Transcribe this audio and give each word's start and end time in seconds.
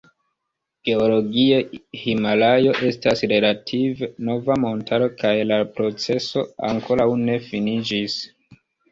Geologie 0.87 1.57
Himalajo 2.03 2.71
estas 2.87 3.21
relative 3.31 4.09
nova 4.29 4.55
montaro 4.63 5.09
kaj 5.19 5.33
la 5.51 5.59
proceso 5.75 6.43
ankoraŭ 6.71 7.07
ne 7.29 7.37
finiĝis. 7.51 8.17